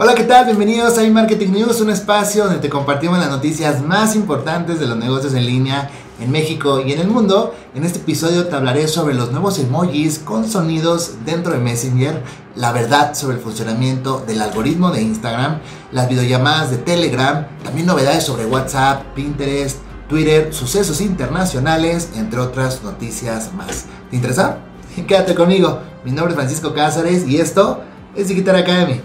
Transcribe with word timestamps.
Hola, 0.00 0.14
¿qué 0.14 0.22
tal? 0.22 0.44
Bienvenidos 0.44 0.96
a 0.96 1.02
iMarketing 1.02 1.50
News, 1.50 1.80
un 1.80 1.90
espacio 1.90 2.44
donde 2.44 2.60
te 2.60 2.68
compartimos 2.68 3.18
las 3.18 3.30
noticias 3.30 3.82
más 3.82 4.14
importantes 4.14 4.78
de 4.78 4.86
los 4.86 4.96
negocios 4.96 5.34
en 5.34 5.44
línea 5.44 5.90
en 6.20 6.30
México 6.30 6.80
y 6.80 6.92
en 6.92 7.00
el 7.00 7.08
mundo. 7.08 7.52
En 7.74 7.82
este 7.82 7.98
episodio 7.98 8.46
te 8.46 8.54
hablaré 8.54 8.86
sobre 8.86 9.16
los 9.16 9.32
nuevos 9.32 9.58
emojis 9.58 10.20
con 10.20 10.48
sonidos 10.48 11.14
dentro 11.24 11.52
de 11.52 11.58
Messenger, 11.58 12.22
la 12.54 12.70
verdad 12.70 13.16
sobre 13.16 13.38
el 13.38 13.42
funcionamiento 13.42 14.22
del 14.24 14.40
algoritmo 14.40 14.92
de 14.92 15.02
Instagram, 15.02 15.58
las 15.90 16.08
videollamadas 16.08 16.70
de 16.70 16.76
Telegram, 16.76 17.48
también 17.64 17.88
novedades 17.88 18.22
sobre 18.22 18.46
WhatsApp, 18.46 19.02
Pinterest, 19.16 19.78
Twitter, 20.08 20.54
sucesos 20.54 21.00
internacionales, 21.00 22.10
entre 22.14 22.38
otras 22.38 22.84
noticias 22.84 23.52
más. 23.52 23.86
¿Te 24.10 24.14
interesa? 24.14 24.58
Quédate 25.08 25.34
conmigo. 25.34 25.80
Mi 26.04 26.12
nombre 26.12 26.34
es 26.34 26.36
Francisco 26.36 26.72
Cázares 26.72 27.26
y 27.26 27.40
esto 27.40 27.80
es 28.14 28.28
Digital 28.28 28.54
Academy. 28.54 29.00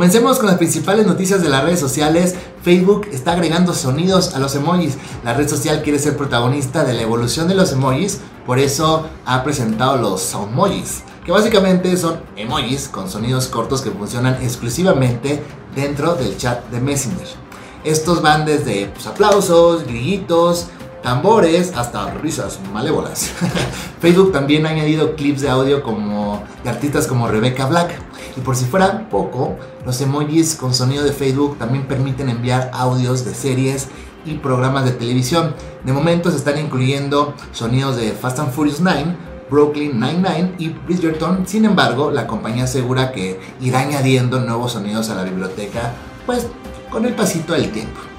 Comencemos 0.00 0.38
con 0.38 0.46
las 0.46 0.56
principales 0.56 1.06
noticias 1.06 1.42
de 1.42 1.50
las 1.50 1.62
redes 1.62 1.78
sociales. 1.78 2.34
Facebook 2.62 3.08
está 3.12 3.32
agregando 3.32 3.74
sonidos 3.74 4.34
a 4.34 4.38
los 4.38 4.54
emojis. 4.54 4.96
La 5.24 5.34
red 5.34 5.46
social 5.46 5.82
quiere 5.82 5.98
ser 5.98 6.16
protagonista 6.16 6.84
de 6.84 6.94
la 6.94 7.02
evolución 7.02 7.48
de 7.48 7.54
los 7.54 7.72
emojis, 7.72 8.18
por 8.46 8.58
eso 8.58 9.06
ha 9.26 9.44
presentado 9.44 9.98
los 9.98 10.22
Soundmojis, 10.22 11.02
que 11.22 11.32
básicamente 11.32 11.94
son 11.98 12.18
emojis 12.34 12.88
con 12.88 13.10
sonidos 13.10 13.48
cortos 13.48 13.82
que 13.82 13.90
funcionan 13.90 14.42
exclusivamente 14.42 15.42
dentro 15.76 16.14
del 16.14 16.38
chat 16.38 16.64
de 16.70 16.80
Messenger. 16.80 17.28
Estos 17.84 18.22
van 18.22 18.46
desde 18.46 18.86
pues, 18.86 19.06
aplausos, 19.06 19.84
grillitos, 19.84 20.68
tambores 21.02 21.72
hasta 21.76 22.12
risas 22.14 22.60
malévolas. 22.72 23.30
Facebook 24.00 24.32
también 24.32 24.66
ha 24.66 24.70
añadido 24.70 25.16
clips 25.16 25.40
de 25.40 25.48
audio 25.48 25.82
como 25.82 26.42
de 26.62 26.70
artistas 26.70 27.06
como 27.06 27.28
Rebecca 27.28 27.66
Black. 27.66 27.92
Y 28.36 28.40
por 28.40 28.56
si 28.56 28.64
fuera 28.64 29.08
poco, 29.08 29.56
los 29.84 30.00
emojis 30.00 30.54
con 30.54 30.74
sonido 30.74 31.04
de 31.04 31.12
Facebook 31.12 31.58
también 31.58 31.86
permiten 31.86 32.28
enviar 32.28 32.70
audios 32.72 33.24
de 33.24 33.34
series 33.34 33.88
y 34.24 34.34
programas 34.34 34.84
de 34.84 34.92
televisión. 34.92 35.54
De 35.84 35.92
momento 35.92 36.30
se 36.30 36.36
están 36.36 36.58
incluyendo 36.58 37.34
sonidos 37.52 37.96
de 37.96 38.12
Fast 38.12 38.38
and 38.38 38.52
Furious 38.52 38.80
9, 38.80 39.16
Brooklyn 39.50 39.98
Nine-Nine 39.98 40.54
y 40.58 40.68
Bridgerton. 40.68 41.46
Sin 41.46 41.64
embargo, 41.64 42.10
la 42.10 42.26
compañía 42.26 42.64
asegura 42.64 43.10
que 43.10 43.40
irá 43.60 43.80
añadiendo 43.80 44.40
nuevos 44.40 44.72
sonidos 44.72 45.10
a 45.10 45.16
la 45.16 45.24
biblioteca, 45.24 45.92
pues 46.26 46.46
con 46.90 47.04
el 47.04 47.14
pasito 47.14 47.54
del 47.54 47.70
tiempo. 47.72 48.09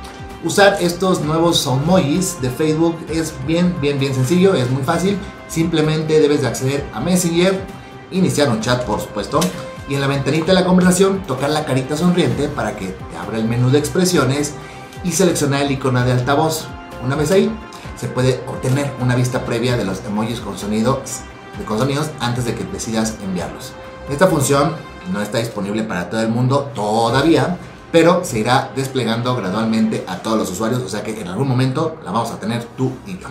Usar 0.44 0.78
estos 0.82 1.22
nuevos 1.22 1.58
soundmojis 1.58 2.42
de 2.42 2.50
Facebook 2.50 2.98
es 3.10 3.32
bien, 3.46 3.76
bien, 3.80 4.00
bien 4.00 4.16
sencillo, 4.16 4.56
es 4.56 4.72
muy 4.72 4.82
fácil. 4.82 5.20
Simplemente 5.48 6.20
debes 6.20 6.42
de 6.42 6.48
acceder 6.48 6.84
a 6.94 7.00
Messenger, 7.00 7.62
iniciar 8.10 8.50
un 8.50 8.60
chat 8.60 8.84
por 8.84 9.00
supuesto, 9.00 9.40
y 9.88 9.94
en 9.94 10.02
la 10.02 10.08
ventanita 10.08 10.48
de 10.48 10.54
la 10.54 10.66
conversación 10.66 11.22
tocar 11.28 11.52
la 11.52 11.64
carita 11.64 11.96
sonriente 11.96 12.48
para 12.48 12.76
que 12.76 12.88
te 12.88 13.18
abra 13.18 13.38
el 13.38 13.46
menú 13.46 13.70
de 13.70 13.78
expresiones 13.78 14.56
y 15.04 15.12
seleccionar 15.12 15.62
el 15.62 15.72
icono 15.72 16.04
de 16.04 16.14
altavoz. 16.14 16.66
Una 17.06 17.16
vez 17.16 17.30
ahí, 17.30 17.52
se 17.96 18.08
puede 18.08 18.42
obtener 18.48 18.92
una 19.00 19.16
vista 19.16 19.46
previa 19.46 19.78
de 19.78 19.86
los 19.86 20.04
emojis 20.06 20.40
con 20.40 20.58
sonidos, 20.58 21.20
con 21.68 21.78
sonidos 21.78 22.10
antes 22.20 22.46
de 22.46 22.56
que 22.56 22.64
decidas 22.64 23.16
enviarlos. 23.24 23.74
Esta 24.10 24.26
función 24.26 24.74
no 25.14 25.22
está 25.22 25.38
disponible 25.38 25.84
para 25.84 26.10
todo 26.10 26.22
el 26.22 26.30
mundo 26.30 26.72
todavía, 26.74 27.60
pero 27.92 28.24
se 28.24 28.40
irá 28.40 28.72
desplegando 28.76 29.36
gradualmente 29.36 30.04
a 30.08 30.18
todos 30.18 30.38
los 30.38 30.52
usuarios, 30.52 30.82
o 30.82 30.90
sea 30.90 31.04
que 31.04 31.20
en 31.20 31.28
algún 31.28 31.48
momento 31.48 31.98
la 32.04 32.12
vamos 32.12 32.32
a 32.32 32.40
tener 32.40 32.64
tú 32.78 32.92
y 33.06 33.18
yo. 33.18 33.28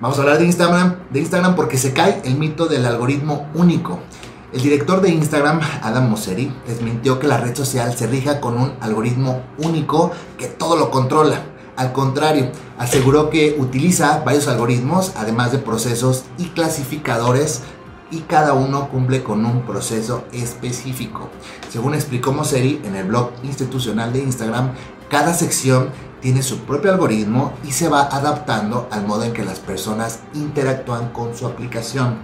Vamos 0.00 0.18
a 0.18 0.22
hablar 0.22 0.38
de 0.38 0.44
Instagram, 0.44 0.96
de 1.10 1.20
Instagram 1.20 1.54
porque 1.54 1.78
se 1.78 1.92
cae 1.92 2.20
el 2.24 2.36
mito 2.36 2.66
del 2.66 2.84
algoritmo 2.84 3.48
único. 3.54 4.00
El 4.52 4.62
director 4.62 5.00
de 5.00 5.08
Instagram, 5.08 5.60
Adam 5.82 6.10
Mosseri, 6.10 6.54
desmintió 6.66 7.18
que 7.18 7.26
la 7.26 7.38
red 7.38 7.56
social 7.56 7.96
se 7.96 8.06
rija 8.06 8.40
con 8.40 8.60
un 8.60 8.74
algoritmo 8.80 9.42
único 9.58 10.12
que 10.38 10.46
todo 10.46 10.76
lo 10.76 10.90
controla. 10.90 11.42
Al 11.76 11.92
contrario, 11.92 12.50
aseguró 12.78 13.30
que 13.30 13.56
utiliza 13.58 14.22
varios 14.24 14.46
algoritmos, 14.46 15.12
además 15.16 15.50
de 15.50 15.58
procesos 15.58 16.24
y 16.38 16.44
clasificadores, 16.50 17.62
y 18.10 18.20
cada 18.20 18.52
uno 18.52 18.88
cumple 18.88 19.22
con 19.22 19.44
un 19.44 19.62
proceso 19.62 20.24
específico. 20.32 21.30
Según 21.70 21.94
explicó 21.94 22.32
Mosseri 22.32 22.80
en 22.84 22.96
el 22.96 23.06
blog 23.06 23.30
institucional 23.42 24.12
de 24.12 24.20
Instagram, 24.20 24.72
cada 25.08 25.34
sección 25.34 25.90
tiene 26.20 26.42
su 26.42 26.60
propio 26.60 26.90
algoritmo 26.90 27.52
y 27.64 27.72
se 27.72 27.88
va 27.88 28.02
adaptando 28.02 28.88
al 28.90 29.06
modo 29.06 29.24
en 29.24 29.32
que 29.32 29.44
las 29.44 29.60
personas 29.60 30.20
interactúan 30.32 31.10
con 31.10 31.36
su 31.36 31.46
aplicación. 31.46 32.16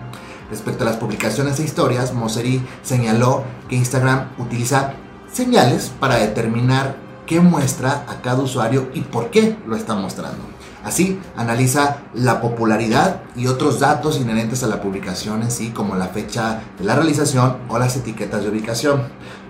Respecto 0.50 0.84
a 0.84 0.86
las 0.86 0.96
publicaciones 0.96 1.60
e 1.60 1.64
historias, 1.64 2.12
Mosseri 2.12 2.62
señaló 2.82 3.44
que 3.68 3.76
Instagram 3.76 4.30
utiliza 4.38 4.94
señales 5.32 5.92
para 6.00 6.16
determinar 6.16 6.96
qué 7.26 7.40
muestra 7.40 8.04
a 8.08 8.20
cada 8.22 8.42
usuario 8.42 8.90
y 8.92 9.02
por 9.02 9.30
qué 9.30 9.56
lo 9.66 9.76
está 9.76 9.94
mostrando. 9.94 10.42
Así, 10.84 11.20
analiza 11.36 11.98
la 12.14 12.40
popularidad 12.40 13.20
y 13.36 13.48
otros 13.48 13.80
datos 13.80 14.18
inherentes 14.18 14.62
a 14.62 14.66
la 14.66 14.80
publicación 14.80 15.42
en 15.42 15.50
sí, 15.50 15.70
como 15.70 15.94
la 15.94 16.08
fecha 16.08 16.60
de 16.78 16.84
la 16.84 16.94
realización 16.94 17.58
o 17.68 17.78
las 17.78 17.96
etiquetas 17.96 18.42
de 18.42 18.48
ubicación. 18.48 19.02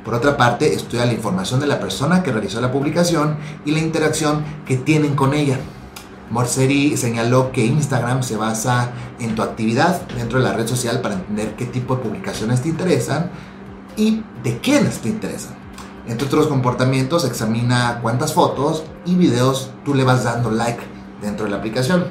Por 0.05 0.15
otra 0.15 0.37
parte, 0.37 0.75
estudia 0.75 1.07
la 1.07 1.13
información 1.13 1.61
de 1.61 1.69
la 1.69 1.79
persona 1.79 2.23
que 2.23 2.33
realizó 2.33 2.61
la 2.61 2.73
publicación 2.73 3.37
y 3.65 3.71
la 3.71 3.79
interacción 3.79 4.45
que 4.67 4.77
tienen 4.77 5.15
con 5.15 5.35
ella. 5.35 5.59
Morseri 6.31 6.97
señaló 6.97 7.53
que 7.53 7.65
Instagram 7.65 8.23
se 8.23 8.37
basa 8.37 8.91
en 9.19 9.35
tu 9.35 9.43
actividad 9.43 10.01
dentro 10.17 10.39
de 10.39 10.45
la 10.45 10.53
red 10.53 10.67
social 10.67 11.01
para 11.01 11.15
entender 11.15 11.55
qué 11.57 11.67
tipo 11.67 11.97
de 11.97 12.03
publicaciones 12.03 12.63
te 12.63 12.69
interesan 12.69 13.31
y 13.97 14.23
de 14.43 14.59
quiénes 14.59 15.01
te 15.01 15.09
interesan. 15.09 15.55
Entre 16.07 16.27
otros 16.27 16.47
comportamientos, 16.47 17.25
examina 17.25 18.01
cuántas 18.03 18.33
fotos 18.33 18.85
y 19.05 19.15
videos 19.17 19.71
tú 19.85 19.95
le 19.95 20.03
vas 20.03 20.25
dando 20.25 20.51
like 20.51 20.83
dentro 21.21 21.45
de 21.45 21.51
la 21.51 21.59
aplicación. 21.59 22.07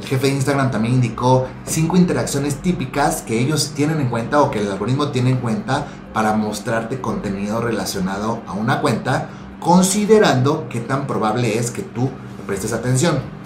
El 0.00 0.06
jefe 0.06 0.28
de 0.28 0.34
Instagram 0.34 0.70
también 0.70 0.94
indicó 0.94 1.46
cinco 1.64 1.96
interacciones 1.96 2.62
típicas 2.62 3.22
que 3.22 3.38
ellos 3.38 3.72
tienen 3.74 4.00
en 4.00 4.08
cuenta 4.08 4.40
o 4.40 4.50
que 4.50 4.60
el 4.60 4.70
algoritmo 4.70 5.08
tiene 5.08 5.30
en 5.30 5.36
cuenta 5.38 5.86
para 6.14 6.34
mostrarte 6.34 7.00
contenido 7.00 7.60
relacionado 7.60 8.40
a 8.46 8.52
una 8.52 8.80
cuenta, 8.80 9.28
considerando 9.60 10.68
qué 10.68 10.80
tan 10.80 11.06
probable 11.06 11.58
es 11.58 11.70
que 11.70 11.82
tú 11.82 12.04
le 12.04 12.46
prestes 12.46 12.72
atención 12.72 13.40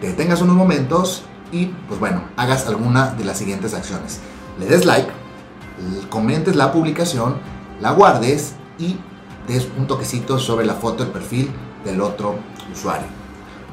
te 0.00 0.06
detengas 0.08 0.40
unos 0.40 0.56
momentos 0.56 1.22
y 1.52 1.66
pues 1.88 2.00
bueno, 2.00 2.22
hagas 2.36 2.66
alguna 2.66 3.08
de 3.12 3.24
las 3.24 3.38
siguientes 3.38 3.74
acciones. 3.74 4.20
Le 4.58 4.66
des 4.66 4.86
like, 4.86 5.10
comentes 6.08 6.56
la 6.56 6.72
publicación, 6.72 7.36
la 7.80 7.92
guardes 7.92 8.54
y 8.78 8.96
des 9.46 9.68
un 9.76 9.86
toquecito 9.86 10.38
sobre 10.38 10.64
la 10.64 10.74
foto 10.74 11.04
del 11.04 11.12
perfil 11.12 11.50
del 11.84 12.00
otro 12.00 12.36
usuario. 12.72 13.19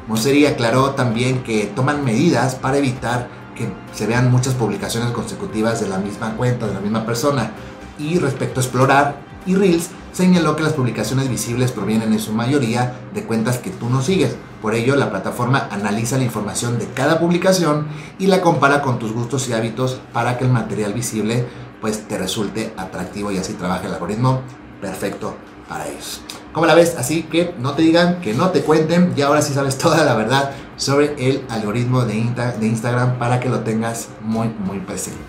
Moseri 0.08 0.46
aclaró 0.46 0.92
también 0.92 1.44
que 1.44 1.66
toman 1.76 2.06
medidas 2.06 2.56
para 2.56 2.78
evitar 2.78 3.28
que 3.56 3.70
se 3.94 4.08
vean 4.08 4.32
muchas 4.32 4.54
publicaciones 4.54 5.12
consecutivas 5.12 5.82
de 5.82 5.90
la 5.90 5.98
misma 5.98 6.36
cuenta, 6.36 6.68
de 6.68 6.74
la 6.74 6.80
misma 6.80 7.06
persona. 7.06 7.52
Y 8.00 8.20
respecto 8.20 8.60
a 8.60 8.64
explorar 8.64 9.18
y 9.46 9.56
Reels, 9.56 9.90
señaló 10.14 10.56
que 10.56 10.64
las 10.64 10.74
publicaciones 10.74 11.30
visibles 11.30 11.72
provienen 11.72 12.14
en 12.14 12.20
su 12.20 12.34
mayoría 12.34 12.96
de 13.14 13.24
cuentas 13.24 13.58
que 13.58 13.70
tú 13.70 13.90
no 13.90 14.02
sigues. 14.02 14.36
Por 14.62 14.76
ello, 14.76 14.96
la 14.96 15.10
plataforma 15.10 15.68
analiza 15.72 16.18
la 16.18 16.24
información 16.24 16.80
de 16.80 16.88
cada 16.88 17.20
publicación 17.20 17.88
y 18.18 18.28
la 18.28 18.42
compara 18.42 18.82
con 18.82 19.00
tus 19.00 19.14
gustos 19.14 19.48
y 19.50 19.54
hábitos 19.54 20.00
para 20.14 20.38
que 20.38 20.46
el 20.46 20.52
material 20.52 20.94
visible 20.94 21.46
pues 21.82 22.08
te 22.08 22.18
resulte 22.18 22.74
atractivo 22.78 23.32
y 23.32 23.38
así 23.38 23.54
trabaja 23.54 23.86
el 23.86 23.94
algoritmo 23.94 24.42
perfecto 24.82 25.36
para 25.68 25.88
ellos. 25.88 26.22
¿Cómo 26.54 26.66
la 26.66 26.76
ves? 26.76 26.96
Así 26.98 27.24
que 27.24 27.54
no 27.60 27.74
te 27.74 27.82
digan, 27.82 28.22
que 28.22 28.34
no 28.34 28.50
te 28.50 28.62
cuenten 28.62 29.14
y 29.16 29.22
ahora 29.22 29.42
sí 29.42 29.54
sabes 29.54 29.78
toda 29.80 30.04
la 30.04 30.16
verdad 30.16 30.52
sobre 30.76 31.16
el 31.18 31.44
algoritmo 31.50 32.06
de, 32.06 32.32
de 32.60 32.68
Instagram 32.68 33.18
para 33.18 33.40
que 33.40 33.50
lo 33.50 33.62
tengas 33.62 34.10
muy 34.22 34.48
muy 34.48 34.80
presente. 34.80 35.20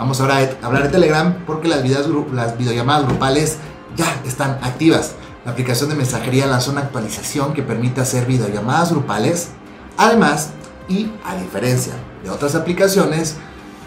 Vamos 0.00 0.20
ahora 0.20 0.38
a 0.38 0.66
hablar 0.66 0.84
de 0.84 0.88
Telegram 0.88 1.44
porque 1.46 1.68
las, 1.68 1.84
las 2.32 2.56
videollamadas 2.56 3.06
grupales 3.06 3.58
ya 3.96 4.20
están 4.26 4.58
activas. 4.62 5.12
La 5.44 5.52
aplicación 5.52 5.90
de 5.90 5.96
mensajería 5.96 6.46
lanzó 6.46 6.70
una 6.70 6.80
actualización 6.82 7.52
que 7.52 7.62
permite 7.62 8.00
hacer 8.00 8.26
videollamadas 8.26 8.92
grupales. 8.92 9.50
Además, 9.98 10.50
y 10.88 11.10
a 11.24 11.34
diferencia 11.36 11.92
de 12.22 12.30
otras 12.30 12.54
aplicaciones, 12.54 13.36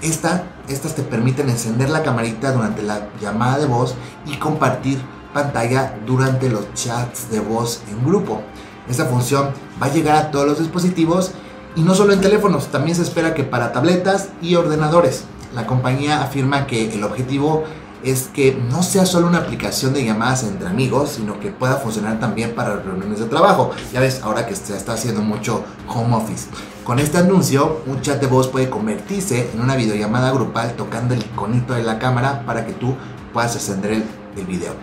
esta, 0.02 0.44
estas 0.68 0.96
te 0.96 1.04
permiten 1.04 1.50
encender 1.50 1.90
la 1.90 2.04
camarita 2.04 2.52
durante 2.52 2.82
la 2.82 3.10
llamada 3.22 3.60
de 3.60 3.66
voz 3.66 3.96
y 4.26 4.38
compartir 4.38 5.02
pantalla 5.34 5.98
durante 6.06 6.50
los 6.50 6.74
chats 6.74 7.30
de 7.30 7.40
voz 7.40 7.82
en 7.90 8.06
grupo. 8.06 8.42
Esta 8.88 9.06
función 9.06 9.50
va 9.82 9.88
a 9.88 9.94
llegar 9.94 10.16
a 10.16 10.32
todos 10.32 10.48
los 10.48 10.60
dispositivos 10.60 11.32
y 11.76 11.82
no 11.82 11.96
solo 11.96 12.14
en 12.14 12.22
teléfonos, 12.22 12.68
también 12.68 12.96
se 12.96 13.02
espera 13.02 13.34
que 13.34 13.44
para 13.44 13.72
tabletas 13.72 14.30
y 14.42 14.56
ordenadores. 14.56 15.26
La 15.56 15.66
compañía 15.66 16.22
afirma 16.24 16.68
que 16.68 16.94
el 16.94 17.04
objetivo 17.04 17.64
es 18.04 18.28
que 18.28 18.54
no 18.70 18.84
sea 18.84 19.06
solo 19.06 19.28
una 19.28 19.40
aplicación 19.40 19.94
de 19.94 20.04
llamadas 20.04 20.44
entre 20.44 20.68
amigos, 20.68 21.12
sino 21.18 21.40
que 21.40 21.52
pueda 21.52 21.78
funcionar 21.78 22.20
también 22.20 22.54
para 22.54 22.76
reuniones 22.78 23.20
de 23.20 23.26
trabajo. 23.26 23.72
Ya 23.92 24.00
ves, 24.00 24.22
ahora 24.24 24.46
que 24.46 24.56
se 24.56 24.76
está 24.76 24.94
haciendo 24.94 25.22
mucho 25.22 25.64
home 25.88 26.16
office. 26.16 26.48
Con 26.84 27.00
este 27.00 27.18
anuncio, 27.18 27.82
un 27.86 28.02
chat 28.02 28.20
de 28.20 28.28
voz 28.28 28.48
puede 28.50 28.70
convertirse 28.70 29.50
en 29.54 29.62
una 29.62 29.76
videollamada 29.76 30.32
grupal 30.32 30.76
tocando 30.76 31.14
el 31.14 31.22
iconito 31.22 31.74
de 31.74 31.84
la 31.84 31.98
cámara 31.98 32.44
para 32.46 32.66
que 32.66 32.74
tú 32.74 32.96
puedas 33.32 33.56
ascender 33.56 33.92
el, 33.94 34.04
el 34.36 34.46
video. 34.46 34.74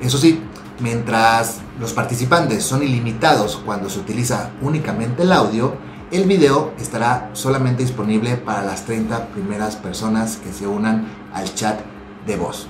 Eso 0.00 0.18
sí, 0.18 0.42
mientras 0.80 1.58
los 1.78 1.92
participantes 1.92 2.64
son 2.64 2.82
ilimitados 2.82 3.60
cuando 3.64 3.88
se 3.88 4.00
utiliza 4.00 4.50
únicamente 4.60 5.22
el 5.22 5.32
audio, 5.32 5.74
el 6.10 6.24
video 6.24 6.72
estará 6.78 7.30
solamente 7.32 7.82
disponible 7.82 8.36
para 8.36 8.62
las 8.62 8.84
30 8.84 9.28
primeras 9.28 9.76
personas 9.76 10.36
que 10.36 10.52
se 10.52 10.66
unan 10.66 11.06
al 11.32 11.52
chat 11.54 11.80
de 12.26 12.36
voz. 12.36 12.66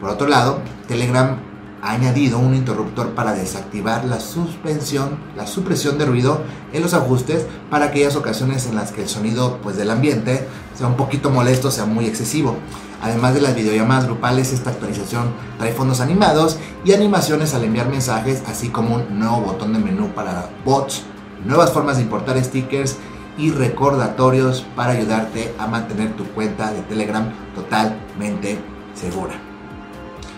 Por 0.00 0.10
otro 0.10 0.28
lado, 0.28 0.60
Telegram 0.88 1.38
ha 1.82 1.92
añadido 1.92 2.38
un 2.38 2.54
interruptor 2.54 3.10
para 3.10 3.32
desactivar 3.32 4.04
la 4.04 4.18
suspensión, 4.18 5.18
la 5.36 5.46
supresión 5.46 5.98
de 5.98 6.06
ruido 6.06 6.40
en 6.72 6.82
los 6.82 6.94
ajustes 6.94 7.46
para 7.70 7.86
aquellas 7.86 8.16
ocasiones 8.16 8.66
en 8.66 8.74
las 8.74 8.92
que 8.92 9.02
el 9.02 9.08
sonido 9.08 9.58
pues, 9.62 9.76
del 9.76 9.90
ambiente 9.90 10.46
sea 10.74 10.88
un 10.88 10.96
poquito 10.96 11.30
molesto, 11.30 11.70
sea 11.70 11.84
muy 11.84 12.06
excesivo. 12.06 12.56
Además 13.02 13.34
de 13.34 13.42
las 13.42 13.54
videollamadas 13.54 14.06
grupales, 14.06 14.52
esta 14.52 14.70
actualización 14.70 15.34
trae 15.58 15.72
fondos 15.72 16.00
animados 16.00 16.56
y 16.84 16.92
animaciones 16.92 17.54
al 17.54 17.64
enviar 17.64 17.88
mensajes, 17.88 18.42
así 18.46 18.68
como 18.68 18.96
un 18.96 19.18
nuevo 19.18 19.42
botón 19.42 19.72
de 19.72 19.78
menú 19.78 20.08
para 20.08 20.50
bots, 20.64 21.04
nuevas 21.44 21.72
formas 21.72 21.98
de 21.98 22.02
importar 22.02 22.42
stickers 22.42 22.96
y 23.38 23.50
recordatorios 23.50 24.66
para 24.74 24.92
ayudarte 24.92 25.54
a 25.58 25.66
mantener 25.66 26.16
tu 26.16 26.24
cuenta 26.28 26.72
de 26.72 26.80
Telegram 26.82 27.30
totalmente 27.54 28.58
segura. 28.96 29.34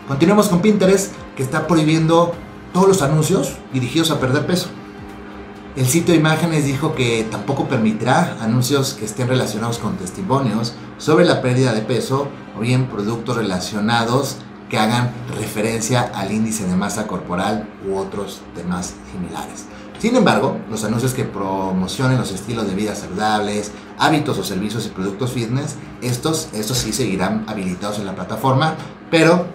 Continuemos 0.06 0.48
con 0.48 0.60
Pinterest, 0.60 1.12
que 1.36 1.42
está 1.42 1.66
prohibiendo 1.66 2.34
todos 2.72 2.88
los 2.88 3.02
anuncios 3.02 3.56
dirigidos 3.72 4.10
a 4.10 4.20
perder 4.20 4.46
peso. 4.46 4.68
El 5.76 5.86
sitio 5.86 6.12
de 6.12 6.20
imágenes 6.20 6.64
dijo 6.64 6.94
que 6.94 7.26
tampoco 7.30 7.68
permitirá 7.68 8.36
anuncios 8.40 8.94
que 8.94 9.04
estén 9.04 9.28
relacionados 9.28 9.78
con 9.78 9.96
testimonios 9.96 10.74
sobre 10.96 11.24
la 11.24 11.40
pérdida 11.40 11.72
de 11.72 11.82
peso 11.82 12.28
o 12.56 12.60
bien 12.60 12.86
productos 12.86 13.36
relacionados 13.36 14.38
que 14.68 14.78
hagan 14.78 15.12
referencia 15.36 16.02
al 16.14 16.32
índice 16.32 16.66
de 16.66 16.74
masa 16.74 17.06
corporal 17.06 17.68
u 17.86 17.96
otros 17.96 18.40
temas 18.54 18.94
similares. 19.12 19.66
Sin 19.98 20.14
embargo, 20.14 20.58
los 20.70 20.84
anuncios 20.84 21.12
que 21.12 21.24
promocionen 21.24 22.18
los 22.18 22.30
estilos 22.30 22.68
de 22.68 22.74
vida 22.76 22.94
saludables, 22.94 23.72
hábitos 23.98 24.38
o 24.38 24.44
servicios 24.44 24.86
y 24.86 24.90
productos 24.90 25.32
fitness, 25.32 25.74
estos, 26.02 26.48
estos 26.52 26.78
sí 26.78 26.92
seguirán 26.92 27.44
habilitados 27.48 27.98
en 27.98 28.06
la 28.06 28.14
plataforma, 28.14 28.76
pero 29.10 29.46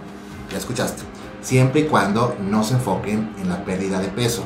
ya 0.51 0.57
escuchaste, 0.57 1.03
siempre 1.41 1.81
y 1.81 1.83
cuando 1.85 2.35
no 2.41 2.63
se 2.65 2.73
enfoquen 2.73 3.33
en 3.41 3.47
la 3.47 3.63
pérdida 3.63 4.01
de 4.01 4.09
peso. 4.09 4.43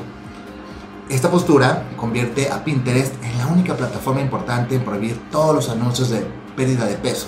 Esta 1.08 1.30
postura 1.32 1.88
convierte 1.96 2.48
a 2.50 2.62
Pinterest 2.62 3.14
en 3.24 3.36
la 3.38 3.48
única 3.48 3.76
plataforma 3.76 4.20
importante 4.20 4.76
en 4.76 4.84
prohibir 4.84 5.18
todos 5.32 5.52
los 5.52 5.68
anuncios 5.68 6.10
de 6.10 6.24
pérdida 6.54 6.84
de 6.84 6.94
peso. 6.94 7.26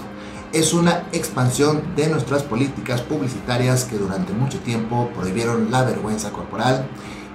Es 0.53 0.75
una 0.75 1.05
expansión 1.13 1.83
de 1.97 2.09
nuestras 2.09 2.43
políticas 2.43 3.01
publicitarias 3.01 3.85
que 3.85 3.97
durante 3.97 4.33
mucho 4.33 4.59
tiempo 4.61 5.11
prohibieron 5.15 5.71
la 5.73 5.83
vergüenza 5.83 6.31
corporal 6.31 6.87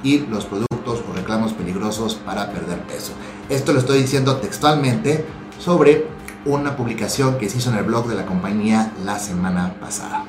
y 0.06 0.20
los 0.20 0.46
productos 0.46 1.02
o 1.10 1.14
reclamos 1.14 1.52
peligrosos 1.54 2.14
para 2.14 2.52
perder 2.52 2.80
peso. 2.84 3.12
Esto 3.50 3.74
lo 3.74 3.80
estoy 3.80 3.98
diciendo 4.02 4.38
textualmente 4.38 5.26
sobre 5.60 6.08
una 6.46 6.78
publicación 6.78 7.40
que 7.40 7.50
se 7.50 7.58
hizo 7.58 7.72
en 7.72 7.78
el 7.78 7.86
blog 7.86 8.08
de 8.08 8.16
la 8.16 8.28
compañía 8.28 8.94
la 9.04 9.18
semana 9.18 9.74
pasada. 9.82 10.26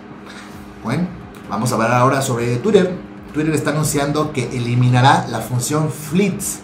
Bueno, 0.83 1.07
vamos 1.51 1.71
a 1.71 1.75
hablar 1.75 1.93
ahora 1.93 2.23
sobre 2.23 2.57
Twitter. 2.57 2.97
Twitter 3.35 3.55
está 3.55 3.71
anunciando 3.71 4.33
que 4.33 4.57
eliminará 4.57 5.27
la 5.29 5.41
función 5.41 5.91
Fleets. 5.91 6.61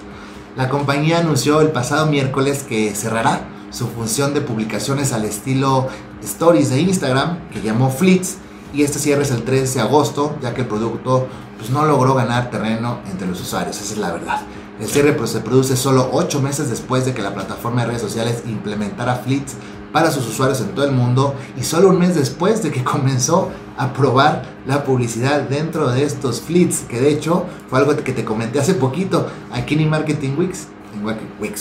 La 0.57 0.71
compañía 0.71 1.19
anunció 1.19 1.61
el 1.61 1.69
pasado 1.69 2.07
miércoles 2.07 2.65
que 2.67 2.95
cerrará 2.95 3.43
su 3.71 3.89
función 3.89 4.33
de 4.33 4.41
publicaciones 4.41 5.13
al 5.13 5.27
estilo 5.27 5.89
Stories 6.23 6.71
de 6.71 6.81
Instagram, 6.81 7.49
que 7.51 7.61
llamó 7.61 7.91
Fleets, 7.91 8.39
y 8.73 8.83
este 8.83 8.99
cierre 8.99 9.23
es 9.23 9.31
el 9.31 9.43
13 9.43 9.75
de 9.75 9.81
agosto, 9.81 10.37
ya 10.43 10.55
que 10.55 10.63
el 10.63 10.67
producto 10.67 11.27
pues, 11.59 11.71
no 11.71 11.85
logró 11.85 12.15
ganar 12.15 12.51
terreno 12.51 12.99
entre 13.11 13.27
los 13.27 13.41
usuarios, 13.41 13.81
esa 13.81 13.93
es 13.93 13.99
la 13.99 14.13
verdad. 14.13 14.43
El 14.81 14.89
cierre 14.89 15.13
pues, 15.13 15.31
se 15.31 15.41
produce 15.41 15.77
solo 15.77 16.09
8 16.13 16.41
meses 16.41 16.71
después 16.71 17.05
de 17.05 17.15
que 17.15 17.23
la 17.23 17.35
plataforma 17.35 17.83
de 17.83 17.89
redes 17.89 18.03
sociales 18.03 18.43
implementara 18.47 19.17
Fleets 19.17 19.55
para 19.93 20.11
sus 20.11 20.27
usuarios 20.27 20.61
en 20.61 20.69
todo 20.69 20.87
el 20.87 20.93
mundo 20.93 21.35
y 21.57 21.63
solo 21.63 21.91
un 21.91 21.99
mes 21.99 22.15
después 22.15 22.63
de 22.63 22.71
que 22.71 22.83
comenzó 22.85 23.51
a 23.77 23.93
probar 23.93 24.45
la 24.67 24.85
publicidad 24.85 25.43
dentro 25.43 25.91
de 25.91 26.05
estos 26.05 26.41
fleets, 26.41 26.81
que 26.89 27.01
de 27.01 27.11
hecho 27.11 27.47
fue 27.69 27.79
algo 27.79 27.97
que 27.97 28.13
te 28.13 28.25
comenté 28.25 28.61
hace 28.61 28.75
poquito 28.75 29.29
aquí 29.51 29.75
en 29.75 29.91
Marketing 29.91 30.37
Weeks, 30.39 30.69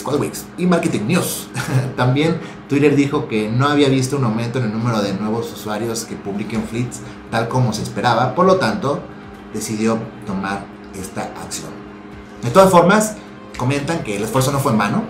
¿cuál? 0.03 0.19
Y 0.57 0.65
Marketing 0.65 1.07
News. 1.07 1.47
También 1.97 2.37
Twitter 2.71 2.95
dijo 2.95 3.27
que 3.27 3.49
no 3.49 3.67
había 3.67 3.89
visto 3.89 4.15
un 4.15 4.23
aumento 4.23 4.59
en 4.59 4.63
el 4.63 4.71
número 4.71 5.01
de 5.01 5.13
nuevos 5.13 5.51
usuarios 5.51 6.05
que 6.05 6.15
publiquen 6.15 6.63
fleets 6.63 7.01
tal 7.29 7.49
como 7.49 7.73
se 7.73 7.83
esperaba, 7.83 8.33
por 8.33 8.45
lo 8.45 8.59
tanto 8.59 9.01
decidió 9.53 9.99
tomar 10.25 10.63
esta 10.97 11.23
acción. 11.43 11.67
De 12.41 12.49
todas 12.49 12.71
formas, 12.71 13.17
comentan 13.57 14.05
que 14.05 14.15
el 14.15 14.23
esfuerzo 14.23 14.53
no 14.53 14.59
fue 14.59 14.71
en 14.71 14.77
vano. 14.77 15.03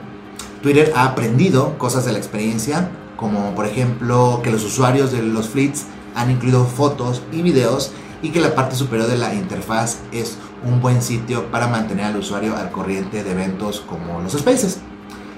Twitter 0.63 0.92
ha 0.96 1.06
aprendido 1.06 1.78
cosas 1.78 2.04
de 2.04 2.13
la 2.13 2.18
experiencia, 2.18 2.90
como 3.16 3.54
por 3.54 3.68
ejemplo 3.68 4.42
que 4.44 4.50
los 4.50 4.63
usuarios 4.63 5.12
de 5.12 5.22
los 5.22 5.48
fleets 5.48 5.86
han 6.16 6.31
incluido 6.31 6.66
fotos 6.66 7.22
y 7.31 7.44
videos 7.44 7.92
y 8.24 8.30
que 8.30 8.42
la 8.42 8.56
parte 8.56 8.75
superior 8.75 9.08
de 9.08 9.19
la 9.19 9.36
interfaz 9.36 10.00
es 10.12 10.40
un 10.66 10.81
buen 10.81 11.04
sitio 11.04 11.52
para 11.52 11.68
mantener 11.68 12.06
al 12.06 12.18
usuario 12.18 12.58
al 12.58 12.72
corriente 12.72 13.24
de 13.24 13.31
eventos 13.34 13.81
como 13.81 14.19
los 14.19 14.34
spaces. 14.34 14.80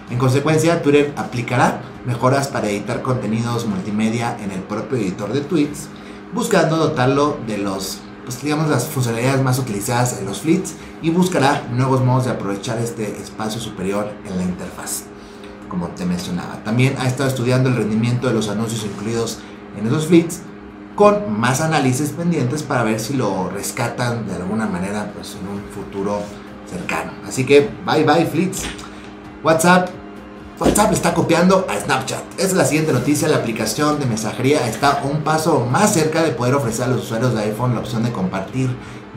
En 0.10 0.18
consecuencia, 0.18 0.82
Twitter 0.82 1.14
aplicará 1.18 1.82
mejoras 2.06 2.48
para 2.48 2.70
editar 2.70 3.02
contenidos 3.02 3.66
multimedia 3.66 4.38
en 4.44 4.52
el 4.52 4.62
propio 4.62 4.98
editor 4.98 5.32
de 5.34 5.42
tweets, 5.42 5.88
buscando 6.34 6.78
dotarlo 6.78 7.38
de 7.48 7.58
los, 7.58 8.00
pues, 8.26 8.42
digamos, 8.42 8.70
las 8.70 8.88
funcionalidades 8.88 9.42
más 9.42 9.60
utilizadas 9.60 10.20
en 10.20 10.26
los 10.26 10.42
fleets 10.42 10.76
y 11.02 11.10
buscará 11.10 11.68
nuevos 11.72 12.04
modos 12.04 12.26
de 12.26 12.32
aprovechar 12.32 12.80
este 12.80 13.22
espacio 13.22 13.62
superior 13.62 14.12
en 14.26 14.38
la 14.38 14.44
interfaz, 14.44 15.04
como 15.70 15.88
te 15.90 16.06
mencionaba. 16.06 16.64
También 16.64 16.96
ha 17.00 17.08
estado 17.08 17.30
estudiando 17.30 17.70
el 17.70 17.76
rendimiento 17.76 18.28
de 18.28 18.34
los 18.34 18.50
anuncios 18.50 18.86
incluidos 18.86 19.40
en 19.78 19.88
esos 19.88 20.08
fleets 20.08 20.42
con 20.96 21.40
más 21.40 21.62
análisis 21.62 22.10
pendientes 22.12 22.62
para 22.62 22.84
ver 22.84 23.00
si 23.00 23.14
lo 23.14 23.50
rescatan 23.50 24.28
de 24.28 24.36
alguna 24.36 24.68
manera 24.68 25.12
pues, 25.14 25.36
en 25.42 25.48
un 25.48 25.64
futuro 25.72 26.22
cercano. 26.70 27.12
Así 27.28 27.46
que 27.46 27.70
bye 27.86 28.04
bye 28.04 28.26
Fleets. 28.26 28.64
WhatsApp. 29.44 29.90
WhatsApp 30.58 30.94
está 30.94 31.14
copiando 31.14 31.68
a 31.70 31.78
Snapchat. 31.78 32.40
es 32.40 32.54
la 32.54 32.64
siguiente 32.64 32.94
noticia. 32.94 33.28
La 33.28 33.38
aplicación 33.38 34.00
de 34.00 34.06
mensajería 34.06 34.68
está 34.68 35.02
un 35.04 35.22
paso 35.22 35.66
más 35.70 35.94
cerca 35.94 36.24
de 36.24 36.32
poder 36.32 36.56
ofrecer 36.56 36.86
a 36.86 36.88
los 36.88 37.04
usuarios 37.04 37.34
de 37.34 37.42
iPhone 37.42 37.74
la 37.74 37.82
opción 37.82 38.04
de 38.04 38.14
compartir 38.14 38.70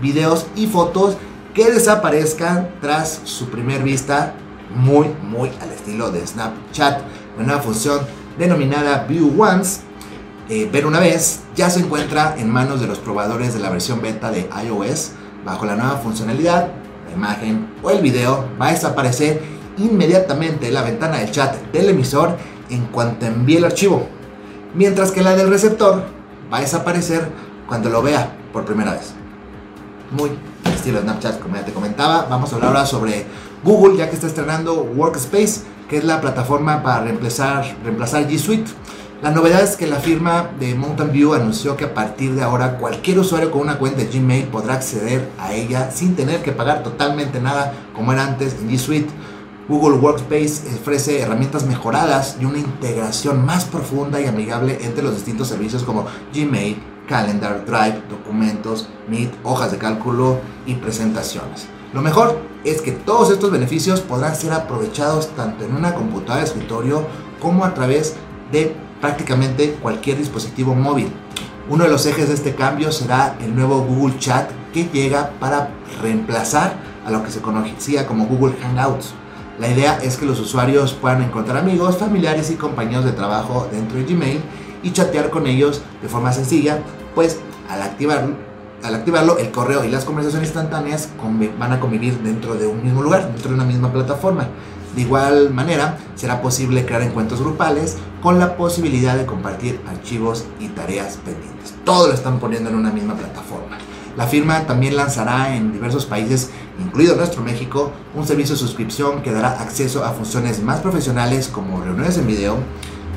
videos 0.02 0.47
y 0.56 0.66
fotos 0.66 1.16
que 1.54 1.71
desaparezcan 1.71 2.71
tras 2.80 3.21
su 3.25 3.49
primer 3.49 3.83
vista 3.83 4.35
muy 4.75 5.09
muy 5.23 5.50
al 5.61 5.71
estilo 5.71 6.11
de 6.11 6.26
Snapchat. 6.26 7.02
Una 7.38 7.59
función 7.59 8.00
denominada 8.37 9.06
View 9.09 9.40
Once 9.40 9.83
eh, 10.49 10.68
ver 10.73 10.87
una 10.87 11.00
vez 11.00 11.40
ya 11.54 11.71
se 11.71 11.80
encuentra 11.80 12.35
en 12.38 12.50
manos 12.50 12.80
de 12.80 12.87
los 12.88 12.99
probadores 12.99 13.54
de 13.54 13.61
la 13.61 13.71
versión 13.71 14.02
beta 14.02 14.33
de 14.33 14.49
iOS. 14.64 15.12
Bajo 15.45 15.64
la 15.64 15.76
nueva 15.76 15.99
funcionalidad, 15.99 16.68
la 17.06 17.12
imagen 17.12 17.68
o 17.83 17.90
el 17.90 18.02
video 18.02 18.49
va 18.61 18.68
a 18.68 18.73
desaparecer 18.73 19.56
inmediatamente 19.78 20.71
la 20.71 20.83
ventana 20.83 21.18
del 21.18 21.30
chat 21.30 21.54
del 21.73 21.90
emisor 21.90 22.37
en 22.71 22.87
cuanto 22.87 23.26
envíe 23.26 23.56
el 23.59 23.64
archivo, 23.64 24.06
mientras 24.75 25.11
que 25.11 25.23
la 25.23 25.37
del 25.37 25.50
receptor 25.50 26.04
va 26.52 26.59
a 26.59 26.61
desaparecer 26.61 27.28
cuando 27.68 27.90
lo 27.90 28.02
vea 28.02 28.33
por 28.52 28.64
primera 28.64 28.92
vez. 28.92 29.14
Muy 30.11 30.30
estilo 30.64 31.00
Snapchat, 31.00 31.40
como 31.40 31.56
ya 31.56 31.64
te 31.64 31.73
comentaba. 31.73 32.26
Vamos 32.28 32.52
a 32.52 32.56
hablar 32.56 32.71
ahora 32.71 32.87
sobre 32.87 33.26
Google, 33.64 33.97
ya 33.97 34.09
que 34.09 34.14
está 34.14 34.26
estrenando 34.26 34.83
Workspace, 34.83 35.62
que 35.88 35.99
es 35.99 36.04
la 36.04 36.21
plataforma 36.21 36.83
para 36.83 37.04
reemplazar, 37.04 37.76
reemplazar 37.83 38.28
G 38.28 38.38
Suite. 38.38 38.71
La 39.23 39.30
novedad 39.30 39.62
es 39.62 39.76
que 39.76 39.87
la 39.87 39.97
firma 39.97 40.50
de 40.61 40.75
Mountain 40.75 41.11
View 41.11 41.35
anunció 41.35 41.76
que 41.76 41.87
a 41.87 41.95
partir 41.95 42.35
de 42.35 42.42
ahora 42.42 42.76
cualquier 42.76 43.18
usuario 43.18 43.50
con 43.50 43.62
una 43.62 43.78
cuenta 43.78 44.02
de 44.02 44.06
Gmail 44.06 44.45
podrá 44.45 44.75
acceder 44.75 45.28
a 45.38 45.54
ella 45.54 45.90
sin 45.90 46.14
tener 46.14 46.42
que 46.42 46.52
pagar 46.52 46.83
totalmente 46.83 47.40
nada 47.40 47.73
como 47.95 48.12
era 48.12 48.25
antes 48.25 48.54
en 48.61 48.68
G 48.68 48.78
Suite. 48.78 49.11
Google 49.69 49.99
Workspace 49.99 50.63
ofrece 50.81 51.21
herramientas 51.21 51.67
mejoradas 51.67 52.37
y 52.41 52.45
una 52.45 52.59
integración 52.59 53.45
más 53.45 53.65
profunda 53.65 54.21
y 54.21 54.27
amigable 54.27 54.79
entre 54.83 55.03
los 55.03 55.15
distintos 55.15 55.49
servicios 55.49 55.83
como 55.83 56.07
Gmail, 56.33 56.81
Calendar, 57.09 57.65
Drive, 57.67 58.03
documentos, 58.09 58.89
Meet, 59.09 59.33
hojas 59.43 59.73
de 59.73 59.79
cálculo 59.79 60.39
y 60.67 60.75
presentaciones. 60.75 61.67
Lo 61.93 62.01
mejor 62.01 62.39
es 62.65 62.81
que 62.81 62.93
todos 62.93 63.33
estos 63.33 63.51
beneficios 63.51 64.01
podrán 64.01 64.37
ser 64.37 64.53
aprovechados 64.53 65.35
tanto 65.35 65.65
en 65.65 65.75
una 65.75 65.95
computadora 65.95 66.45
de 66.45 66.45
escritorio 66.45 67.05
como 67.41 67.65
a 67.65 67.75
través 67.75 68.15
de 68.53 68.77
prácticamente 69.01 69.73
cualquier 69.83 70.19
dispositivo 70.19 70.77
móvil. 70.77 71.13
Uno 71.69 71.85
de 71.85 71.91
los 71.91 72.07
ejes 72.07 72.29
de 72.29 72.35
este 72.35 72.55
cambio 72.55 72.93
será 72.93 73.37
el 73.41 73.57
nuevo 73.57 73.81
Google 73.81 74.17
Chat 74.21 74.49
que 74.73 74.85
llega 74.85 75.33
para 75.41 75.71
reemplazar 76.01 76.77
a 77.05 77.11
lo 77.11 77.25
que 77.25 77.33
se 77.33 77.41
conocía 77.41 78.07
como 78.07 78.27
Google 78.27 78.55
Hangouts. 78.63 79.15
La 79.59 79.69
idea 79.69 79.99
es 80.03 80.19
que 80.19 80.27
los 80.27 80.39
usuarios 80.39 80.93
puedan 80.93 81.23
encontrar 81.23 81.57
amigos, 81.57 81.97
familiares 81.97 82.51
y 82.51 82.57
compañeros 82.57 83.07
de 83.07 83.13
trabajo 83.13 83.67
dentro 83.73 83.99
de 83.99 84.05
Gmail 84.05 84.41
y 84.83 84.93
chatear 84.93 85.31
con 85.31 85.47
ellos 85.47 85.81
de 86.03 86.09
forma 86.09 86.33
sencilla, 86.33 86.81
pues 87.15 87.39
al 87.71 87.81
activarlo, 87.81 88.37
al 88.83 88.95
activarlo 88.95 89.39
el 89.39 89.51
correo 89.51 89.83
y 89.85 89.89
las 89.89 90.05
conversaciones 90.05 90.49
instantáneas 90.49 91.09
van 91.59 91.73
a 91.73 91.81
convivir 91.81 92.19
dentro 92.19 92.55
de 92.55 92.67
un 92.67 92.83
mismo 92.85 93.03
lugar, 93.03 93.29
dentro 93.33 93.49
de 93.49 93.55
una 93.55 93.65
misma 93.65 93.91
plataforma. 93.91 94.49
De 94.95 95.03
igual 95.03 95.53
manera, 95.53 95.99
será 96.17 96.43
posible 96.43 96.85
crear 96.85 97.03
encuentros 97.03 97.41
grupales 97.41 97.97
con 98.23 98.39
la 98.39 98.57
posibilidad 98.57 99.17
de 99.17 99.25
compartir 99.25 99.81
archivos 99.89 100.45
y 100.61 100.69
tareas 100.69 101.17
pendientes. 101.17 101.75
Todo 101.85 102.09
lo 102.09 102.13
están 102.13 102.39
poniendo 102.39 102.69
en 102.69 102.77
una 102.77 102.91
misma 102.91 103.15
plataforma. 103.15 103.79
La 104.17 104.27
firma 104.27 104.67
también 104.67 104.97
lanzará 104.97 105.55
en 105.55 105.73
diversos 105.73 106.07
países, 106.07 106.51
incluido 106.78 107.16
nuestro 107.16 107.42
México, 107.42 107.92
un 108.14 108.26
servicio 108.26 108.54
de 108.54 108.61
suscripción 108.61 109.23
que 109.23 109.33
dará 109.33 109.61
acceso 109.61 110.04
a 110.04 110.12
funciones 110.12 110.62
más 110.62 110.80
profesionales 110.80 111.49
como 111.49 111.83
reuniones 111.83 112.18
en 112.18 112.26
video, 112.26 112.56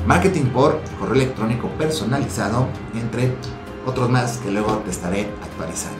marketing 0.06 0.46
por 0.46 0.80
correo 0.98 1.14
electrónico 1.14 1.68
personalizado, 1.78 2.66
entre 2.94 3.34
otros 3.86 4.08
más 4.10 4.38
que 4.38 4.50
luego 4.50 4.78
te 4.84 4.90
estaré 4.90 5.28
actualizando. 5.42 5.98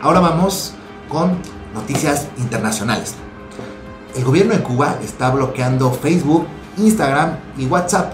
Ahora 0.00 0.20
vamos 0.20 0.74
con 1.08 1.38
noticias 1.74 2.28
internacionales. 2.38 3.14
El 4.14 4.24
gobierno 4.24 4.54
de 4.54 4.62
Cuba 4.62 4.98
está 5.02 5.30
bloqueando 5.30 5.90
Facebook, 5.90 6.46
Instagram 6.76 7.36
y 7.58 7.66
WhatsApp. 7.66 8.12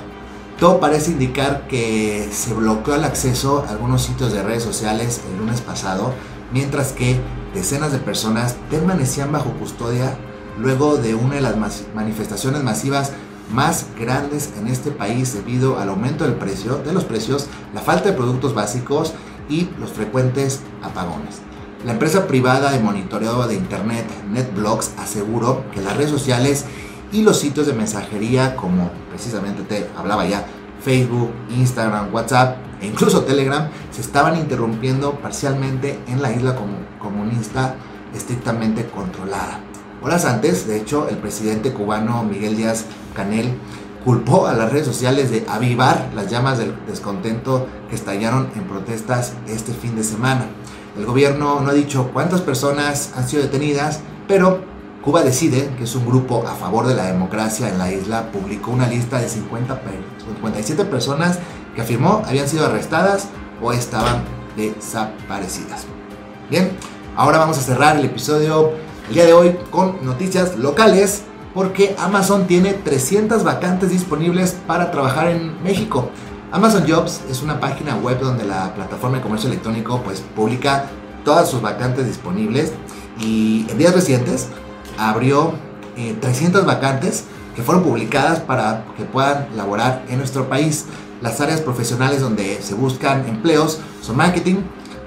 Todo 0.59 0.80
parece 0.80 1.11
indicar 1.11 1.66
que 1.69 2.28
se 2.33 2.54
bloqueó 2.54 2.95
el 2.95 3.04
acceso 3.04 3.64
a 3.66 3.71
algunos 3.71 4.02
sitios 4.02 4.33
de 4.33 4.42
redes 4.42 4.62
sociales 4.62 5.21
el 5.30 5.38
lunes 5.38 5.61
pasado, 5.61 6.12
mientras 6.52 6.92
que 6.92 7.19
decenas 7.54 7.92
de 7.92 7.99
personas 7.99 8.57
permanecían 8.71 9.33
bajo 9.33 9.50
custodia 9.52 10.16
luego 10.59 10.97
de 10.97 11.14
una 11.14 11.37
de 11.37 11.40
las 11.40 11.57
manifestaciones 11.95 12.62
masivas 12.62 13.12
más 13.52 13.87
grandes 13.99 14.50
en 14.59 14.69
este 14.69 14.90
país 14.90 15.35
debido 15.35 15.78
al 15.78 15.88
aumento 15.88 16.25
del 16.25 16.35
precio, 16.35 16.76
de 16.76 16.92
los 16.92 17.04
precios, 17.04 17.49
la 17.75 17.80
falta 17.80 18.11
de 18.11 18.16
productos 18.16 18.54
básicos 18.54 19.14
y 19.49 19.69
los 19.78 19.90
frecuentes 19.90 20.61
apagones. 20.83 21.40
La 21.85 21.92
empresa 21.92 22.26
privada 22.26 22.71
de 22.71 22.78
monitoreo 22.78 23.47
de 23.47 23.54
Internet 23.54 24.07
NetBlocks 24.30 24.92
aseguró 24.99 25.64
que 25.73 25.80
las 25.80 25.97
redes 25.97 26.11
sociales 26.11 26.66
y 27.11 27.23
los 27.23 27.40
sitios 27.40 27.66
de 27.66 27.73
mensajería 27.73 28.54
como 28.54 28.90
precisamente 29.11 29.62
te 29.62 29.88
hablaba 29.97 30.26
ya, 30.26 30.47
Facebook, 30.83 31.30
Instagram, 31.50 32.14
WhatsApp 32.14 32.70
incluso 32.83 33.23
Telegram 33.25 33.69
se 33.91 34.01
estaban 34.01 34.37
interrumpiendo 34.37 35.13
parcialmente 35.21 35.99
en 36.07 36.23
la 36.23 36.33
isla 36.33 36.57
comunista 36.99 37.77
estrictamente 38.15 38.87
controlada. 38.87 39.61
Horas 40.03 40.25
antes, 40.25 40.67
de 40.67 40.79
hecho, 40.79 41.09
el 41.09 41.19
presidente 41.19 41.73
cubano 41.73 42.23
Miguel 42.25 42.57
Díaz 42.57 42.87
Canel 43.15 43.55
culpó 44.05 44.47
a 44.47 44.55
las 44.55 44.73
redes 44.73 44.87
sociales 44.87 45.31
de 45.31 45.45
avivar 45.49 46.11
las 46.15 46.31
llamas 46.31 46.59
del 46.59 46.75
descontento 46.87 47.67
que 47.89 47.97
estallaron 47.97 48.49
en 48.57 48.65
protestas 48.65 49.35
este 49.47 49.73
fin 49.73 49.97
de 49.97 50.05
semana. 50.05 50.47
El 50.97 51.05
gobierno 51.05 51.61
no 51.61 51.71
ha 51.71 51.75
dicho 51.75 52.11
cuántas 52.13 52.41
personas 52.41 53.13
han 53.15 53.29
sido 53.29 53.43
detenidas, 53.43 54.01
pero 54.27 54.61
Cuba 55.03 55.23
Decide, 55.23 55.71
que 55.77 55.85
es 55.85 55.95
un 55.95 56.07
grupo 56.07 56.47
a 56.47 56.55
favor 56.55 56.87
de 56.87 56.95
la 56.95 57.07
democracia 57.07 57.69
en 57.69 57.79
la 57.79 57.93
isla, 57.93 58.31
publicó 58.33 58.71
una 58.71 58.87
lista 58.87 59.19
de 59.19 59.29
50, 59.29 59.81
57 60.27 60.85
personas 60.87 61.39
que 61.75 61.83
afirmó 61.83 62.23
habían 62.27 62.49
sido 62.49 62.67
arrestadas 62.67 63.29
o 63.62 63.73
estaban 63.73 64.23
desaparecidas. 64.57 65.87
Bien, 66.50 66.71
ahora 67.17 67.39
vamos 67.39 67.59
a 67.59 67.62
cerrar 67.62 67.97
el 67.97 68.05
episodio 68.05 68.73
el 69.09 69.15
día 69.15 69.27
de 69.27 69.33
hoy 69.33 69.57
con 69.71 70.05
noticias 70.05 70.57
locales 70.57 71.23
porque 71.55 71.97
Amazon 71.99 72.47
tiene 72.47 72.75
300 72.75 73.43
vacantes 73.43 73.91
disponibles 73.91 74.57
para 74.67 74.91
trabajar 74.91 75.29
en 75.29 75.62
México. 75.62 76.11
Amazon 76.53 76.85
Jobs 76.89 77.21
es 77.31 77.43
una 77.43 77.61
página 77.61 77.97
web 77.97 78.21
donde 78.21 78.45
la 78.45 78.75
plataforma 78.75 79.19
de 79.19 79.23
comercio 79.23 79.49
electrónico 79.49 80.00
pues 80.03 80.23
publica 80.35 80.87
todas 81.25 81.49
sus 81.49 81.61
vacantes 81.62 82.07
disponibles 82.07 82.73
y 83.21 83.67
en 83.69 83.79
días 83.79 83.95
recientes 83.95 84.49
abrió 84.99 85.55
300 86.21 86.62
eh, 86.62 86.65
vacantes 86.65 87.25
que 87.55 87.62
fueron 87.62 87.85
publicadas 87.85 88.41
para 88.41 88.85
que 88.97 89.05
puedan 89.05 89.49
laborar 89.57 90.05
en 90.09 90.19
nuestro 90.19 90.49
país. 90.49 90.87
Las 91.21 91.41
áreas 91.41 91.61
profesionales 91.61 92.23
donde 92.23 92.62
se 92.62 92.75
buscan 92.75 93.29
empleos 93.29 93.79
son 94.00 94.17
marketing, 94.17 94.57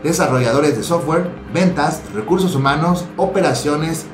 desarrolladores 0.03 0.77
de 0.77 0.84
software, 0.84 1.32
ventas, 1.53 2.01
recursos 2.13 2.53
humanos, 2.55 3.05
operaciones, 3.17 4.05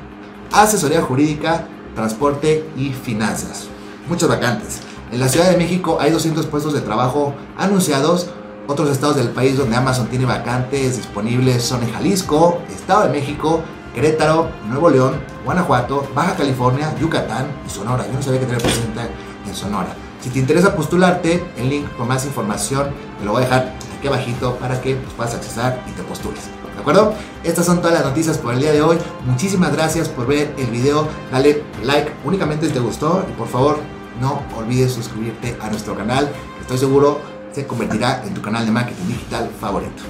asesoría 0.53 1.01
jurídica, 1.01 1.67
transporte 1.95 2.69
y 2.77 2.91
finanzas. 2.91 3.67
Muchas 4.07 4.29
vacantes. 4.29 4.79
En 5.11 5.19
la 5.19 5.27
Ciudad 5.27 5.49
de 5.49 5.57
México 5.57 5.97
hay 5.99 6.11
200 6.11 6.45
puestos 6.45 6.73
de 6.73 6.81
trabajo 6.81 7.33
anunciados. 7.57 8.29
Otros 8.67 8.89
estados 8.89 9.15
del 9.17 9.29
país 9.29 9.57
donde 9.57 9.75
Amazon 9.75 10.07
tiene 10.07 10.25
vacantes 10.25 10.97
disponibles 10.97 11.63
son 11.63 11.83
en 11.83 11.91
Jalisco, 11.91 12.61
Estado 12.69 13.07
de 13.07 13.09
México, 13.09 13.61
Querétaro, 13.93 14.49
Nuevo 14.69 14.89
León, 14.89 15.19
Guanajuato, 15.43 16.07
Baja 16.15 16.35
California, 16.35 16.95
Yucatán 16.99 17.47
y 17.65 17.69
Sonora. 17.69 18.05
Yo 18.07 18.13
no 18.13 18.21
sabía 18.21 18.39
que 18.39 18.45
tenía 18.45 18.61
presidenta 18.61 19.09
en 19.47 19.55
Sonora. 19.55 19.95
Si 20.21 20.29
te 20.29 20.39
interesa 20.39 20.75
postularte, 20.75 21.43
el 21.57 21.69
link 21.69 21.87
con 21.95 22.07
más 22.07 22.25
información 22.25 22.89
te 23.19 23.25
lo 23.25 23.31
voy 23.31 23.41
a 23.41 23.45
dejar 23.45 23.73
aquí 23.97 24.07
abajito 24.07 24.55
para 24.55 24.81
que 24.81 24.95
pues, 24.95 25.13
puedas 25.13 25.35
accesar 25.35 25.81
y 25.87 25.91
te 25.91 26.03
postules. 26.03 26.41
¿De 26.75 26.81
acuerdo? 26.81 27.13
Estas 27.43 27.65
son 27.65 27.81
todas 27.81 27.93
las 27.93 28.05
noticias 28.05 28.37
por 28.37 28.53
el 28.53 28.61
día 28.61 28.71
de 28.71 28.81
hoy. 28.81 28.97
Muchísimas 29.25 29.73
gracias 29.73 30.07
por 30.07 30.27
ver 30.27 30.53
el 30.57 30.67
video. 30.67 31.07
Dale 31.31 31.63
like 31.83 32.11
únicamente 32.23 32.67
si 32.67 32.73
te 32.73 32.79
gustó 32.79 33.25
y 33.29 33.33
por 33.33 33.47
favor 33.47 33.79
no 34.21 34.41
olvides 34.57 34.93
suscribirte 34.93 35.57
a 35.61 35.69
nuestro 35.69 35.95
canal. 35.95 36.29
Estoy 36.61 36.77
seguro 36.77 37.19
se 37.51 37.65
convertirá 37.65 38.23
en 38.25 38.33
tu 38.33 38.41
canal 38.41 38.65
de 38.65 38.71
marketing 38.71 39.07
digital 39.07 39.49
favorito. 39.59 40.03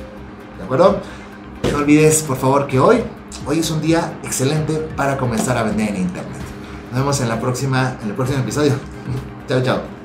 ¿De 0.57 0.63
acuerdo? 0.63 0.99
No 1.71 1.77
olvides, 1.77 2.23
por 2.23 2.37
favor, 2.37 2.67
que 2.67 2.79
hoy, 2.79 3.03
hoy 3.45 3.59
es 3.59 3.71
un 3.71 3.81
día 3.81 4.19
excelente 4.23 4.73
para 4.95 5.17
comenzar 5.17 5.57
a 5.57 5.63
vender 5.63 5.89
en 5.89 6.01
internet. 6.01 6.41
Nos 6.91 6.99
vemos 6.99 7.21
en 7.21 7.29
la 7.29 7.39
próxima, 7.39 7.97
en 8.01 8.09
el 8.09 8.15
próximo 8.15 8.39
episodio. 8.39 8.73
chao, 9.47 9.61
chao. 9.61 9.98